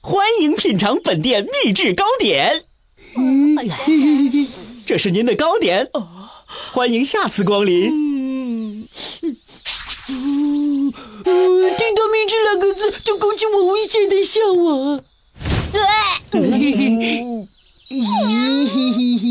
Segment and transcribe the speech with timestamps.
[0.00, 2.64] 欢迎品尝本店秘制糕点。
[4.86, 5.90] 这是您的糕点，
[6.72, 8.88] 欢迎下次光临。
[10.06, 10.90] 听
[11.94, 15.04] 到“秘制”两个字，就勾起我无限的向往。
[16.30, 17.46] 嘿嘿嘿，
[18.66, 19.28] 嘿嘿嘿。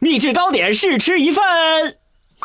[0.00, 1.44] 秘制糕点试吃一份。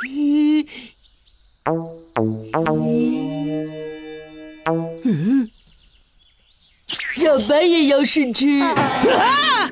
[7.16, 8.60] 小白也要试吃。
[8.60, 8.76] 啊！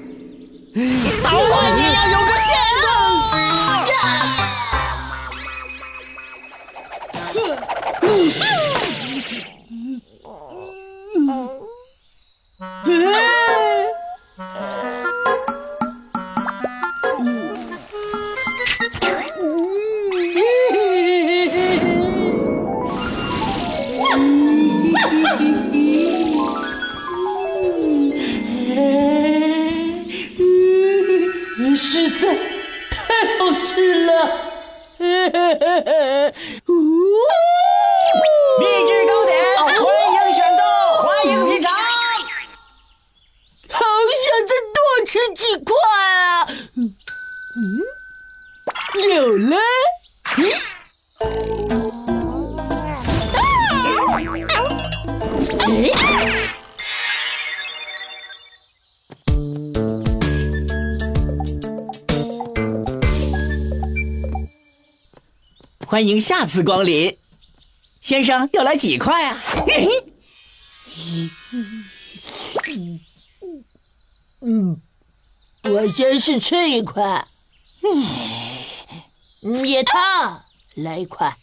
[1.24, 2.20] 捣乱也要有
[32.10, 32.34] 实在
[32.90, 32.98] 太
[33.38, 34.12] 好吃了！
[38.60, 40.62] 秘制糕点，欢迎选购，
[41.04, 41.72] 欢迎品尝。
[43.70, 46.48] 好想再多吃几块啊！
[47.56, 47.60] 嗯，
[49.14, 49.58] 有了。
[65.92, 67.18] 欢迎下次光临，
[68.00, 69.44] 先生要来几块啊？
[74.40, 74.78] 嗯，
[75.64, 77.28] 我先试吃一块。
[79.42, 80.46] 嗯，野汤
[80.76, 81.36] 来一块。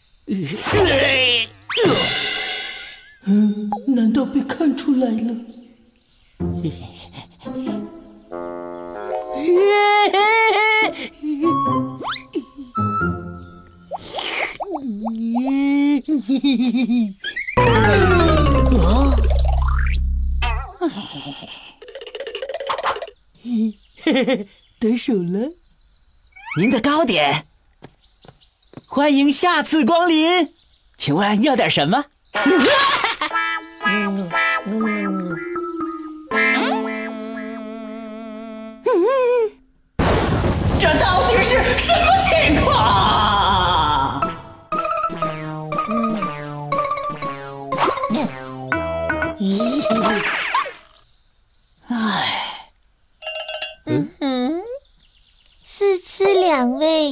[3.25, 5.35] 嗯，难道被看出来了？
[18.71, 19.13] 哦，
[20.79, 20.87] 嘿
[23.43, 24.47] 嘿嘿，
[24.79, 25.49] 得手了，
[26.57, 27.45] 您的糕点，
[28.87, 30.53] 欢迎下次光临，
[30.97, 32.05] 请问要点什么？
[32.33, 32.57] 嗯
[34.85, 35.09] 嗯。
[40.79, 42.08] 这到底是什么
[51.87, 52.71] 唉，
[53.85, 54.09] 嗯。
[54.19, 54.61] 哼，
[55.63, 57.11] 试吃两位，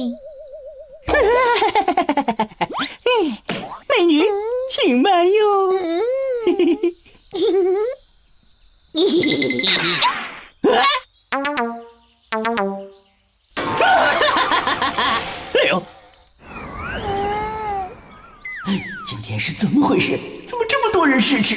[3.88, 4.24] 美女，
[4.70, 5.78] 请慢用。
[10.62, 10.84] 哎。
[15.68, 15.82] 呦！
[19.06, 20.18] 今天是怎么回事？
[20.98, 21.54] 多人试吃？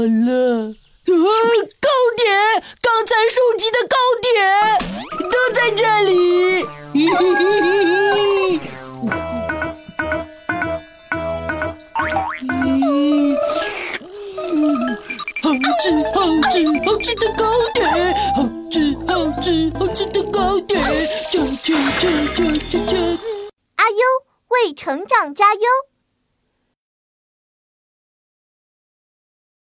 [0.03, 0.73] 死我了！
[1.79, 2.27] 糕点，
[2.81, 4.29] 刚才收集的糕点
[5.31, 6.65] 都在这里。
[15.41, 16.19] 好吃，好
[16.51, 18.75] 吃，好吃的糕点，好吃，
[19.07, 19.11] 好
[19.41, 20.83] 吃，好吃的糕点，
[21.31, 22.95] 吃吃吃吃吃吃。
[23.77, 23.97] 阿优
[24.49, 25.61] 为成长加油。